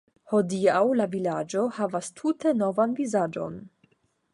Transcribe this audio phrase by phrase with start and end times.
[0.31, 3.63] Hodiaŭ la vilaĝo havas tute novan vizaĝon.